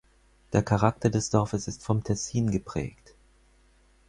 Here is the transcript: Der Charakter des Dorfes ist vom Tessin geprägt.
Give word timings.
Der 0.51 0.63
Charakter 0.63 1.11
des 1.11 1.29
Dorfes 1.29 1.67
ist 1.67 1.83
vom 1.83 2.03
Tessin 2.03 2.49
geprägt. 2.49 3.13